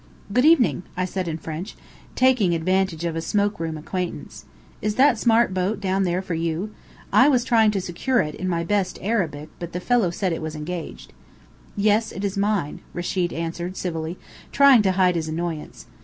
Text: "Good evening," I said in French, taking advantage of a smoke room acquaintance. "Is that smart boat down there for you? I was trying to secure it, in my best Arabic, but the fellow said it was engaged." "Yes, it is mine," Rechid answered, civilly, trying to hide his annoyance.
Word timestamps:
"Good 0.33 0.45
evening," 0.45 0.81
I 0.97 1.05
said 1.05 1.27
in 1.27 1.37
French, 1.37 1.75
taking 2.15 2.55
advantage 2.55 3.05
of 3.05 3.15
a 3.15 3.21
smoke 3.21 3.59
room 3.59 3.77
acquaintance. 3.77 4.45
"Is 4.81 4.95
that 4.95 5.19
smart 5.19 5.53
boat 5.53 5.79
down 5.79 6.05
there 6.05 6.23
for 6.23 6.33
you? 6.33 6.71
I 7.13 7.29
was 7.29 7.43
trying 7.43 7.69
to 7.69 7.79
secure 7.79 8.19
it, 8.21 8.33
in 8.33 8.49
my 8.49 8.63
best 8.63 8.97
Arabic, 9.03 9.49
but 9.59 9.73
the 9.73 9.79
fellow 9.79 10.09
said 10.09 10.33
it 10.33 10.41
was 10.41 10.55
engaged." 10.55 11.13
"Yes, 11.77 12.11
it 12.11 12.25
is 12.25 12.35
mine," 12.35 12.79
Rechid 12.95 13.31
answered, 13.31 13.77
civilly, 13.77 14.17
trying 14.51 14.81
to 14.81 14.93
hide 14.93 15.13
his 15.15 15.27
annoyance. 15.27 15.85